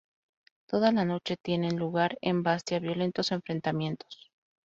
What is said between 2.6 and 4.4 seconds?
violentos enfrentamientos.